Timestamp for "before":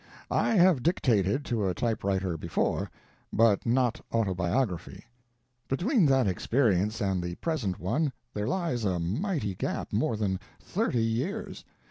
2.35-2.89